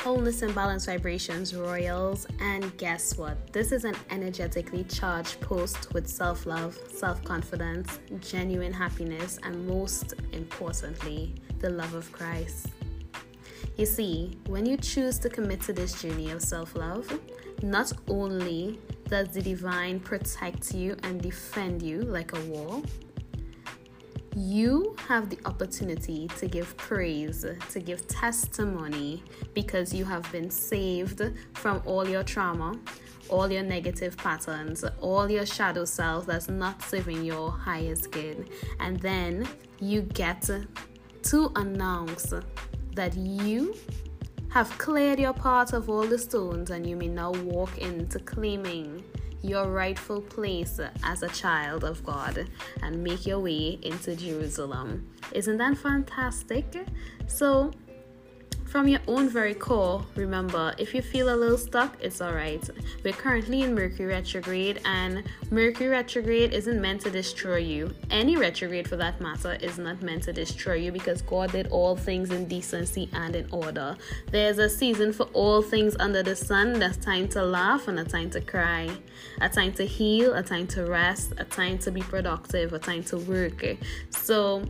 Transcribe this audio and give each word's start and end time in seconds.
Wholeness 0.00 0.42
and 0.42 0.54
Balance 0.54 0.86
Vibrations 0.86 1.52
Royals, 1.56 2.24
and 2.38 2.76
guess 2.78 3.18
what? 3.18 3.52
This 3.52 3.72
is 3.72 3.84
an 3.84 3.96
energetically 4.10 4.84
charged 4.84 5.40
post 5.40 5.92
with 5.92 6.06
self 6.06 6.46
love, 6.46 6.78
self 6.94 7.22
confidence, 7.24 7.98
genuine 8.20 8.72
happiness, 8.72 9.40
and 9.42 9.66
most 9.66 10.14
importantly, 10.32 11.34
the 11.58 11.70
love 11.70 11.94
of 11.94 12.12
Christ. 12.12 12.68
You 13.76 13.86
see, 13.86 14.38
when 14.46 14.66
you 14.66 14.76
choose 14.76 15.18
to 15.18 15.28
commit 15.28 15.62
to 15.62 15.72
this 15.72 16.00
journey 16.00 16.30
of 16.30 16.42
self 16.42 16.76
love, 16.76 17.20
not 17.60 17.92
only 18.06 18.78
does 19.08 19.28
the 19.30 19.42
divine 19.42 19.98
protect 19.98 20.72
you 20.74 20.96
and 21.02 21.20
defend 21.20 21.82
you 21.82 22.02
like 22.02 22.36
a 22.36 22.40
wall, 22.42 22.84
you 24.38 24.94
have 25.08 25.30
the 25.30 25.38
opportunity 25.46 26.28
to 26.38 26.46
give 26.46 26.76
praise, 26.76 27.44
to 27.70 27.80
give 27.80 28.06
testimony 28.06 29.22
because 29.52 29.92
you 29.92 30.04
have 30.04 30.30
been 30.30 30.50
saved 30.50 31.22
from 31.54 31.82
all 31.84 32.08
your 32.08 32.22
trauma, 32.22 32.78
all 33.28 33.50
your 33.50 33.62
negative 33.62 34.16
patterns, 34.16 34.84
all 35.00 35.28
your 35.30 35.44
shadow 35.44 35.84
self 35.84 36.26
that's 36.26 36.48
not 36.48 36.80
serving 36.82 37.24
your 37.24 37.50
highest 37.50 38.10
good. 38.12 38.48
And 38.80 39.00
then 39.00 39.46
you 39.80 40.02
get 40.02 40.48
to 41.22 41.52
announce 41.56 42.32
that 42.94 43.16
you 43.16 43.74
have 44.50 44.70
cleared 44.78 45.18
your 45.18 45.34
path 45.34 45.72
of 45.72 45.90
all 45.90 46.06
the 46.06 46.18
stones 46.18 46.70
and 46.70 46.86
you 46.86 46.96
may 46.96 47.08
now 47.08 47.32
walk 47.32 47.76
into 47.78 48.18
claiming 48.20 49.04
your 49.42 49.70
rightful 49.70 50.20
place 50.20 50.80
as 51.04 51.22
a 51.22 51.28
child 51.28 51.84
of 51.84 52.04
God 52.04 52.48
and 52.82 53.02
make 53.02 53.26
your 53.26 53.38
way 53.38 53.78
into 53.82 54.16
Jerusalem. 54.16 55.08
Isn't 55.32 55.58
that 55.58 55.76
fantastic? 55.78 56.66
So, 57.26 57.72
from 58.68 58.86
your 58.86 59.00
own 59.08 59.28
very 59.30 59.54
core, 59.54 60.04
remember 60.14 60.74
if 60.78 60.94
you 60.94 61.00
feel 61.00 61.34
a 61.34 61.36
little 61.36 61.56
stuck, 61.56 61.96
it's 62.02 62.20
alright. 62.20 62.68
We're 63.02 63.14
currently 63.14 63.62
in 63.62 63.74
Mercury 63.74 64.06
retrograde, 64.06 64.80
and 64.84 65.24
Mercury 65.50 65.88
retrograde 65.88 66.52
isn't 66.52 66.80
meant 66.80 67.00
to 67.02 67.10
destroy 67.10 67.56
you. 67.56 67.94
Any 68.10 68.36
retrograde, 68.36 68.86
for 68.86 68.96
that 68.96 69.20
matter, 69.20 69.56
is 69.62 69.78
not 69.78 70.02
meant 70.02 70.24
to 70.24 70.32
destroy 70.32 70.74
you 70.74 70.92
because 70.92 71.22
God 71.22 71.52
did 71.52 71.68
all 71.68 71.96
things 71.96 72.30
in 72.30 72.46
decency 72.46 73.08
and 73.14 73.34
in 73.34 73.48
order. 73.50 73.96
There's 74.30 74.58
a 74.58 74.68
season 74.68 75.12
for 75.12 75.24
all 75.32 75.62
things 75.62 75.96
under 75.98 76.22
the 76.22 76.36
sun. 76.36 76.74
There's 76.74 76.98
time 76.98 77.28
to 77.28 77.42
laugh 77.42 77.88
and 77.88 77.98
a 77.98 78.04
time 78.04 78.28
to 78.30 78.40
cry, 78.40 78.90
a 79.40 79.48
time 79.48 79.72
to 79.74 79.86
heal, 79.86 80.34
a 80.34 80.42
time 80.42 80.66
to 80.68 80.84
rest, 80.84 81.32
a 81.38 81.44
time 81.44 81.78
to 81.78 81.90
be 81.90 82.02
productive, 82.02 82.74
a 82.74 82.78
time 82.78 83.02
to 83.04 83.16
work. 83.18 83.64
So, 84.10 84.62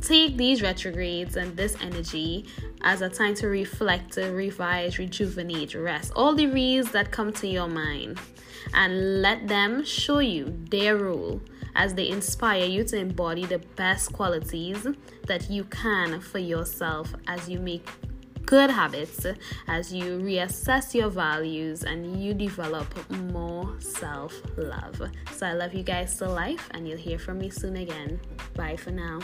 Take 0.00 0.36
these 0.36 0.62
retrogrades 0.62 1.36
and 1.36 1.56
this 1.56 1.76
energy 1.82 2.46
as 2.82 3.02
a 3.02 3.08
time 3.08 3.34
to 3.34 3.48
reflect, 3.48 4.12
to 4.14 4.30
revise, 4.30 4.98
rejuvenate, 4.98 5.74
rest. 5.74 6.12
All 6.16 6.34
the 6.34 6.46
reads 6.46 6.90
that 6.92 7.10
come 7.10 7.32
to 7.34 7.46
your 7.46 7.68
mind 7.68 8.18
and 8.74 9.22
let 9.22 9.46
them 9.48 9.84
show 9.84 10.20
you 10.20 10.56
their 10.70 10.96
role 10.96 11.40
as 11.74 11.94
they 11.94 12.08
inspire 12.08 12.64
you 12.64 12.84
to 12.84 12.96
embody 12.96 13.44
the 13.44 13.58
best 13.76 14.12
qualities 14.12 14.86
that 15.26 15.50
you 15.50 15.64
can 15.64 16.20
for 16.20 16.38
yourself 16.38 17.14
as 17.26 17.48
you 17.48 17.60
make 17.60 17.86
good 18.46 18.70
habits, 18.70 19.24
as 19.68 19.92
you 19.92 20.18
reassess 20.18 20.92
your 20.92 21.08
values 21.08 21.84
and 21.84 22.20
you 22.20 22.34
develop 22.34 22.88
more 23.32 23.76
self 23.78 24.34
love. 24.56 25.00
So 25.32 25.46
I 25.46 25.52
love 25.52 25.72
you 25.72 25.84
guys 25.84 26.16
to 26.16 26.28
life, 26.28 26.68
and 26.72 26.88
you'll 26.88 26.98
hear 26.98 27.18
from 27.18 27.38
me 27.38 27.50
soon 27.50 27.76
again. 27.76 28.18
Bye 28.54 28.76
for 28.76 28.90
now. 28.90 29.20